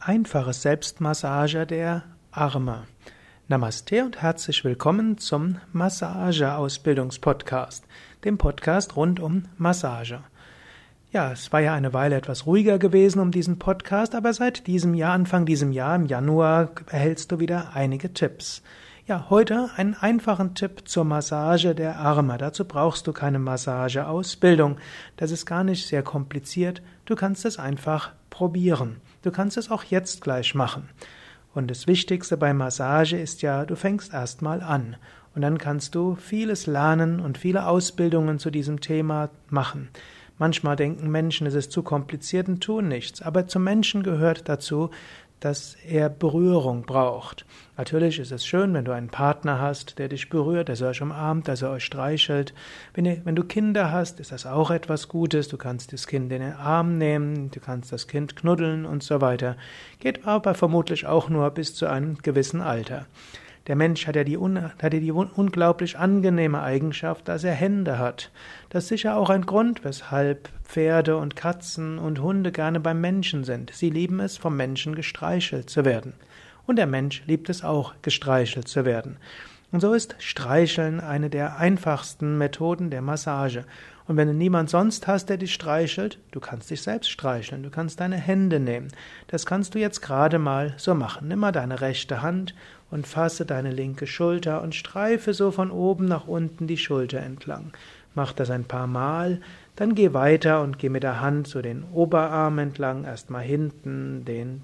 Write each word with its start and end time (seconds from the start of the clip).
Einfache 0.00 0.52
Selbstmassage 0.52 1.66
der 1.66 2.04
Arme. 2.30 2.84
Namaste 3.48 4.04
und 4.04 4.22
herzlich 4.22 4.64
willkommen 4.64 5.18
zum 5.18 5.56
Massageausbildungspodcast, 5.72 7.84
dem 8.24 8.38
Podcast 8.38 8.94
rund 8.94 9.18
um 9.18 9.46
Massage. 9.56 10.20
Ja, 11.10 11.32
es 11.32 11.52
war 11.52 11.58
ja 11.60 11.74
eine 11.74 11.94
Weile 11.94 12.14
etwas 12.14 12.46
ruhiger 12.46 12.78
gewesen 12.78 13.18
um 13.18 13.32
diesen 13.32 13.58
Podcast, 13.58 14.14
aber 14.14 14.32
seit 14.32 14.68
diesem 14.68 14.94
Jahr, 14.94 15.14
Anfang 15.14 15.46
diesem 15.46 15.72
Jahr, 15.72 15.96
im 15.96 16.06
Januar, 16.06 16.70
erhältst 16.86 17.32
du 17.32 17.40
wieder 17.40 17.72
einige 17.74 18.14
Tipps. 18.14 18.62
Ja, 19.04 19.26
heute 19.30 19.68
einen 19.76 19.94
einfachen 19.94 20.54
Tipp 20.54 20.86
zur 20.86 21.02
Massage 21.04 21.74
der 21.74 21.96
Arme. 21.96 22.38
Dazu 22.38 22.64
brauchst 22.64 23.08
du 23.08 23.12
keine 23.12 23.40
Massageausbildung. 23.40 24.76
Das 25.16 25.32
ist 25.32 25.44
gar 25.44 25.64
nicht 25.64 25.88
sehr 25.88 26.04
kompliziert. 26.04 26.82
Du 27.04 27.16
kannst 27.16 27.44
es 27.44 27.58
einfach 27.58 28.12
probieren. 28.30 29.00
Du 29.22 29.30
kannst 29.30 29.56
es 29.56 29.70
auch 29.70 29.84
jetzt 29.84 30.20
gleich 30.20 30.54
machen. 30.54 30.88
Und 31.54 31.70
das 31.70 31.86
Wichtigste 31.86 32.36
bei 32.36 32.52
Massage 32.54 33.16
ist 33.16 33.42
ja, 33.42 33.64
du 33.64 33.74
fängst 33.74 34.12
erstmal 34.12 34.62
an. 34.62 34.96
Und 35.34 35.42
dann 35.42 35.58
kannst 35.58 35.94
du 35.94 36.14
vieles 36.14 36.66
lernen 36.66 37.20
und 37.20 37.38
viele 37.38 37.66
Ausbildungen 37.66 38.38
zu 38.38 38.50
diesem 38.50 38.80
Thema 38.80 39.30
machen. 39.50 39.88
Manchmal 40.38 40.76
denken 40.76 41.10
Menschen, 41.10 41.46
es 41.48 41.54
ist 41.54 41.72
zu 41.72 41.82
kompliziert 41.82 42.48
und 42.48 42.62
tun 42.62 42.88
nichts. 42.88 43.22
Aber 43.22 43.48
zum 43.48 43.64
Menschen 43.64 44.04
gehört 44.04 44.48
dazu, 44.48 44.90
dass 45.40 45.76
er 45.86 46.08
Berührung 46.08 46.82
braucht. 46.82 47.44
Natürlich 47.76 48.18
ist 48.18 48.32
es 48.32 48.44
schön, 48.44 48.74
wenn 48.74 48.84
du 48.84 48.92
einen 48.92 49.08
Partner 49.08 49.60
hast, 49.60 49.98
der 49.98 50.08
dich 50.08 50.28
berührt, 50.28 50.68
dass 50.68 50.80
er 50.80 50.88
euch 50.88 51.00
umarmt, 51.00 51.46
dass 51.46 51.62
er 51.62 51.70
euch 51.70 51.84
streichelt. 51.84 52.52
Wenn, 52.94 53.04
ihr, 53.04 53.20
wenn, 53.24 53.36
du 53.36 53.44
Kinder 53.44 53.92
hast, 53.92 54.18
ist 54.18 54.32
das 54.32 54.46
auch 54.46 54.70
etwas 54.70 55.08
Gutes. 55.08 55.48
Du 55.48 55.56
kannst 55.56 55.92
das 55.92 56.06
Kind 56.06 56.32
in 56.32 56.40
den 56.40 56.52
Arm 56.54 56.98
nehmen, 56.98 57.50
du 57.50 57.60
kannst 57.60 57.92
das 57.92 58.08
Kind 58.08 58.34
knuddeln 58.34 58.84
und 58.84 59.02
so 59.02 59.20
weiter. 59.20 59.56
Geht 60.00 60.26
aber 60.26 60.54
vermutlich 60.54 61.06
auch 61.06 61.28
nur 61.28 61.48
bis 61.50 61.74
zu 61.74 61.86
einem 61.86 62.18
gewissen 62.18 62.60
Alter. 62.60 63.06
Der 63.68 63.76
Mensch 63.76 64.06
hat 64.06 64.16
ja 64.16 64.24
die, 64.24 64.38
hat 64.38 64.82
ja 64.94 65.00
die 65.00 65.12
unglaublich 65.12 65.98
angenehme 65.98 66.62
Eigenschaft, 66.62 67.28
dass 67.28 67.44
er 67.44 67.52
Hände 67.52 67.98
hat. 67.98 68.30
Das 68.70 68.84
ist 68.84 68.88
sicher 68.88 69.16
auch 69.16 69.28
ein 69.28 69.44
Grund, 69.44 69.84
weshalb 69.84 70.48
Pferde 70.64 71.18
und 71.18 71.36
Katzen 71.36 71.98
und 71.98 72.20
Hunde 72.20 72.50
gerne 72.50 72.80
beim 72.80 73.00
Menschen 73.00 73.44
sind. 73.44 73.70
Sie 73.72 73.90
lieben 73.90 74.20
es, 74.20 74.38
vom 74.38 74.56
Menschen 74.56 74.94
gestreichelt 74.94 75.68
zu 75.68 75.84
werden. 75.84 76.14
Und 76.66 76.76
der 76.76 76.86
Mensch 76.86 77.22
liebt 77.26 77.50
es 77.50 77.62
auch, 77.62 77.94
gestreichelt 78.02 78.68
zu 78.68 78.86
werden. 78.86 79.18
Und 79.70 79.80
so 79.80 79.92
ist 79.92 80.16
Streicheln 80.18 81.00
eine 81.00 81.28
der 81.28 81.58
einfachsten 81.58 82.38
Methoden 82.38 82.88
der 82.88 83.02
Massage. 83.02 83.64
Und 84.06 84.16
wenn 84.16 84.28
du 84.28 84.32
niemand 84.32 84.70
sonst 84.70 85.06
hast, 85.06 85.28
der 85.28 85.36
dich 85.36 85.52
streichelt, 85.52 86.18
du 86.30 86.40
kannst 86.40 86.70
dich 86.70 86.80
selbst 86.80 87.10
streicheln, 87.10 87.62
du 87.62 87.68
kannst 87.68 88.00
deine 88.00 88.16
Hände 88.16 88.60
nehmen. 88.60 88.88
Das 89.26 89.44
kannst 89.44 89.74
du 89.74 89.78
jetzt 89.78 90.00
gerade 90.00 90.38
mal 90.38 90.72
so 90.78 90.94
machen. 90.94 91.28
Nimm 91.28 91.40
mal 91.40 91.52
deine 91.52 91.82
rechte 91.82 92.22
Hand 92.22 92.54
und 92.90 93.06
fasse 93.06 93.44
deine 93.44 93.70
linke 93.70 94.06
Schulter 94.06 94.62
und 94.62 94.74
streife 94.74 95.34
so 95.34 95.50
von 95.50 95.70
oben 95.70 96.06
nach 96.06 96.26
unten 96.26 96.66
die 96.66 96.78
Schulter 96.78 97.20
entlang. 97.20 97.72
Mach 98.14 98.32
das 98.32 98.50
ein 98.50 98.64
paar 98.64 98.86
Mal, 98.86 99.40
dann 99.76 99.94
geh 99.94 100.12
weiter 100.12 100.62
und 100.62 100.78
geh 100.78 100.88
mit 100.88 101.02
der 101.02 101.20
Hand 101.20 101.46
so 101.46 101.62
den 101.62 101.84
Oberarm 101.92 102.58
entlang, 102.58 103.04
erstmal 103.04 103.42
hinten, 103.42 104.24
den 104.24 104.62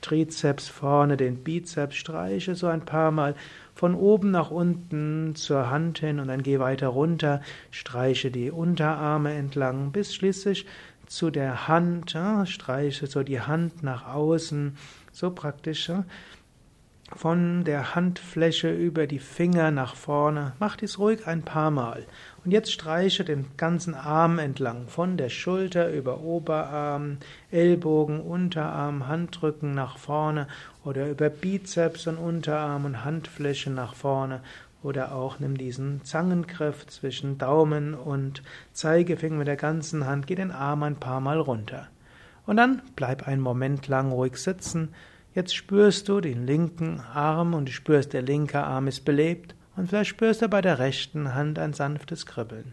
Trizeps 0.00 0.68
vorne, 0.68 1.16
den 1.16 1.36
Bizeps, 1.42 1.96
streiche 1.96 2.54
so 2.54 2.66
ein 2.66 2.84
paar 2.84 3.10
Mal 3.10 3.34
von 3.74 3.94
oben 3.94 4.30
nach 4.30 4.50
unten 4.50 5.34
zur 5.34 5.70
Hand 5.70 5.98
hin 5.98 6.20
und 6.20 6.28
dann 6.28 6.42
geh 6.42 6.58
weiter 6.58 6.88
runter, 6.88 7.42
streiche 7.70 8.30
die 8.30 8.50
Unterarme 8.50 9.34
entlang 9.34 9.92
bis 9.92 10.14
schließlich 10.14 10.66
zu 11.06 11.30
der 11.30 11.68
Hand, 11.68 12.14
ja, 12.14 12.46
streiche 12.46 13.06
so 13.06 13.22
die 13.22 13.40
Hand 13.40 13.82
nach 13.82 14.12
außen, 14.12 14.76
so 15.12 15.30
praktisch 15.30 15.88
ja, 15.88 16.04
von 17.14 17.62
der 17.62 17.94
Handfläche 17.94 18.72
über 18.72 19.06
die 19.06 19.20
Finger 19.20 19.70
nach 19.70 19.94
vorne. 19.94 20.54
Mach 20.58 20.76
dies 20.76 20.98
ruhig 20.98 21.26
ein 21.26 21.42
paar 21.42 21.70
Mal. 21.70 22.04
Und 22.44 22.50
jetzt 22.50 22.72
streiche 22.72 23.24
den 23.24 23.46
ganzen 23.56 23.94
Arm 23.94 24.38
entlang, 24.38 24.88
von 24.88 25.16
der 25.16 25.28
Schulter 25.28 25.92
über 25.92 26.20
Oberarm, 26.20 27.18
Ellbogen, 27.50 28.20
Unterarm, 28.20 29.06
Handrücken 29.06 29.74
nach 29.74 29.98
vorne 29.98 30.48
oder 30.84 31.08
über 31.08 31.30
Bizeps 31.30 32.06
und 32.06 32.18
Unterarm 32.18 32.84
und 32.84 33.04
Handfläche 33.04 33.70
nach 33.70 33.94
vorne. 33.94 34.40
Oder 34.82 35.12
auch 35.12 35.38
nimm 35.38 35.56
diesen 35.56 36.04
Zangengriff 36.04 36.86
zwischen 36.86 37.38
Daumen 37.38 37.94
und 37.94 38.42
Zeigefinger 38.72 39.38
mit 39.38 39.48
der 39.48 39.56
ganzen 39.56 40.06
Hand, 40.06 40.26
geh 40.26 40.34
den 40.34 40.52
Arm 40.52 40.82
ein 40.82 40.96
paar 40.96 41.20
Mal 41.20 41.38
runter. 41.38 41.88
Und 42.46 42.56
dann 42.56 42.82
bleib 42.94 43.26
einen 43.26 43.40
Moment 43.40 43.88
lang 43.88 44.12
ruhig 44.12 44.36
sitzen, 44.36 44.90
Jetzt 45.36 45.54
spürst 45.54 46.08
du 46.08 46.22
den 46.22 46.46
linken 46.46 46.98
Arm 46.98 47.52
und 47.52 47.68
du 47.68 47.72
spürst, 47.72 48.14
der 48.14 48.22
linke 48.22 48.64
Arm 48.64 48.88
ist 48.88 49.04
belebt 49.04 49.54
und 49.76 49.86
vielleicht 49.86 50.08
spürst 50.08 50.40
du 50.40 50.48
bei 50.48 50.62
der 50.62 50.78
rechten 50.78 51.34
Hand 51.34 51.58
ein 51.58 51.74
sanftes 51.74 52.24
Kribbeln. 52.24 52.72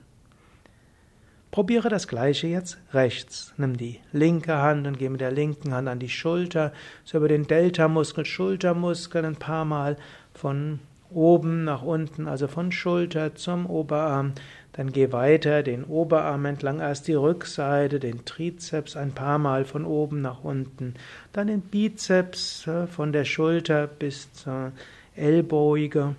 Probiere 1.52 1.90
das 1.90 2.08
gleiche 2.08 2.48
jetzt 2.48 2.78
rechts. 2.94 3.54
Nimm 3.58 3.76
die 3.76 4.00
linke 4.14 4.56
Hand 4.56 4.88
und 4.88 4.98
geh 4.98 5.10
mit 5.10 5.20
der 5.20 5.34
linken 5.34 5.74
Hand 5.74 5.90
an 5.90 6.00
die 6.00 6.08
Schulter, 6.08 6.72
so 7.04 7.18
über 7.18 7.28
den 7.28 7.48
Delta-Muskel, 7.48 8.26
Schultermuskel 8.26 9.26
ein 9.26 9.36
paar 9.36 9.66
Mal 9.66 9.98
von 10.34 10.80
oben 11.14 11.64
nach 11.64 11.82
unten, 11.82 12.28
also 12.28 12.48
von 12.48 12.72
Schulter 12.72 13.36
zum 13.36 13.66
Oberarm. 13.66 14.34
Dann 14.74 14.92
geh 14.92 15.12
weiter 15.12 15.62
den 15.62 15.84
Oberarm 15.84 16.46
entlang, 16.46 16.80
erst 16.80 17.08
die 17.08 17.14
Rückseite, 17.14 18.00
den 18.00 18.26
Trizeps 18.26 18.98
ein 18.98 19.12
paar 19.12 19.38
Mal 19.38 19.66
von 19.66 19.86
oben 19.86 20.22
nach 20.22 20.44
unten, 20.44 20.96
dann 21.32 21.48
den 21.48 21.62
Bizeps 21.62 22.66
äh, 22.66 22.88
von 22.88 23.14
der 23.14 23.24
Schulter 23.26 23.86
bis 23.86 24.34
zur 24.34 24.72
Ellbeuge. 25.16 26.16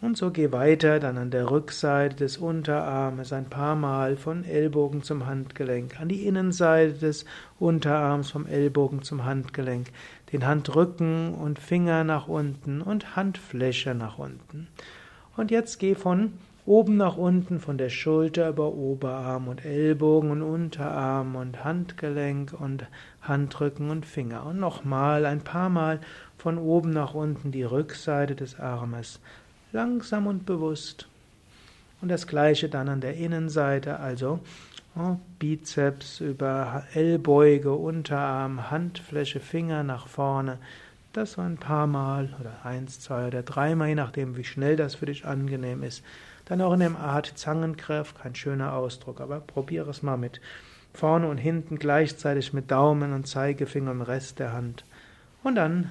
Und 0.00 0.16
so 0.16 0.32
geh 0.32 0.50
weiter, 0.50 0.98
dann 0.98 1.16
an 1.16 1.30
der 1.30 1.48
Rückseite 1.48 2.16
des 2.16 2.38
Unterarmes 2.38 3.32
ein 3.32 3.44
paar 3.44 3.76
Mal 3.76 4.16
von 4.16 4.44
Ellbogen 4.44 5.04
zum 5.04 5.26
Handgelenk, 5.26 6.00
an 6.00 6.08
die 6.08 6.26
Innenseite 6.26 6.94
des 6.94 7.24
Unterarms 7.60 8.32
vom 8.32 8.46
Ellbogen 8.46 9.02
zum 9.02 9.24
Handgelenk, 9.24 9.88
den 10.32 10.46
Handrücken 10.46 11.34
und 11.34 11.58
Finger 11.58 12.04
nach 12.04 12.28
unten 12.28 12.80
und 12.80 13.16
Handfläche 13.16 13.94
nach 13.94 14.18
unten. 14.18 14.68
Und 15.36 15.50
jetzt 15.50 15.78
geh 15.78 15.94
von 15.94 16.32
oben 16.64 16.96
nach 16.96 17.16
unten, 17.16 17.58
von 17.60 17.76
der 17.76 17.88
Schulter 17.88 18.48
über 18.48 18.72
Oberarm 18.72 19.48
und 19.48 19.64
Ellbogen 19.64 20.30
und 20.30 20.42
Unterarm 20.42 21.36
und 21.36 21.64
Handgelenk 21.64 22.52
und 22.58 22.86
Handrücken 23.20 23.90
und 23.90 24.06
Finger. 24.06 24.46
Und 24.46 24.60
nochmal 24.60 25.26
ein 25.26 25.40
paar 25.40 25.68
Mal 25.68 26.00
von 26.38 26.58
oben 26.58 26.90
nach 26.90 27.14
unten 27.14 27.50
die 27.50 27.64
Rückseite 27.64 28.34
des 28.34 28.58
Armes 28.58 29.20
langsam 29.72 30.26
und 30.26 30.46
bewusst. 30.46 31.08
Und 32.00 32.08
das 32.08 32.26
gleiche 32.26 32.68
dann 32.68 32.88
an 32.88 33.00
der 33.00 33.16
Innenseite, 33.16 33.98
also 33.98 34.40
Bizeps 35.38 36.20
über 36.20 36.84
Ellbeuge, 36.92 37.72
Unterarm, 37.72 38.70
Handfläche, 38.70 39.40
Finger 39.40 39.82
nach 39.82 40.06
vorne. 40.06 40.58
Das 41.12 41.32
so 41.32 41.42
ein 41.42 41.56
paar 41.56 41.86
Mal 41.86 42.34
oder 42.40 42.64
eins, 42.64 43.00
zwei 43.00 43.26
oder 43.26 43.42
dreimal, 43.42 43.88
je 43.88 43.94
nachdem, 43.94 44.36
wie 44.36 44.44
schnell 44.44 44.76
das 44.76 44.94
für 44.94 45.06
dich 45.06 45.26
angenehm 45.26 45.82
ist. 45.82 46.02
Dann 46.44 46.60
auch 46.60 46.72
in 46.72 46.80
dem 46.80 46.96
Art 46.96 47.32
Zangengriff, 47.36 48.14
kein 48.14 48.34
schöner 48.34 48.74
Ausdruck, 48.74 49.20
aber 49.20 49.40
probiere 49.40 49.90
es 49.90 50.02
mal 50.02 50.16
mit 50.16 50.40
vorne 50.94 51.28
und 51.28 51.38
hinten 51.38 51.78
gleichzeitig 51.78 52.52
mit 52.52 52.70
Daumen 52.70 53.12
und 53.12 53.26
Zeigefinger 53.26 53.92
und 53.92 54.02
Rest 54.02 54.38
der 54.38 54.52
Hand. 54.52 54.84
Und 55.42 55.54
dann 55.54 55.90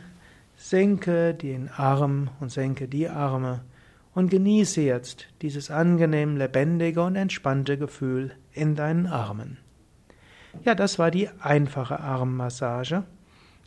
senke 0.58 1.34
den 1.34 1.70
Arm 1.70 2.30
und 2.40 2.52
senke 2.52 2.88
die 2.88 3.10
Arme 3.10 3.62
und 4.14 4.30
genieße 4.30 4.82
jetzt 4.82 5.28
dieses 5.42 5.72
angenehm 5.72 6.38
lebendige 6.38 7.02
und 7.02 7.16
entspannte 7.16 7.78
Gefühl 7.78 8.32
in 8.54 8.76
deinen 8.76 9.08
Armen. 9.08 9.58
Ja, 10.64 10.76
das 10.76 11.00
war 11.00 11.12
die 11.12 11.30
einfache 11.40 12.00
Armmassage. 12.00 13.04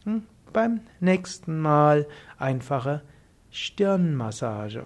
Hm, 0.05 0.25
beim 0.53 0.81
nächsten 1.01 1.59
Mal 1.59 2.07
einfache 2.39 3.03
Stirnmassage. 3.51 4.85